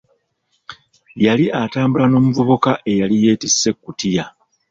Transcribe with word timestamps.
Yali 1.25 1.45
atambula 1.61 2.05
n'omuvubuka 2.07 2.71
eyali 2.91 3.15
yettisse 3.25 3.67
ekutiya. 3.73 4.25